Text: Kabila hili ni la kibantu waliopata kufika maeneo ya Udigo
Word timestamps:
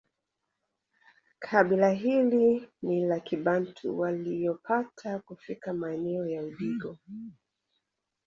Kabila 1.39 1.89
hili 1.89 2.69
ni 2.81 3.05
la 3.05 3.19
kibantu 3.19 3.99
waliopata 3.99 5.19
kufika 5.19 5.73
maeneo 5.73 6.27
ya 6.27 6.43
Udigo 6.43 6.97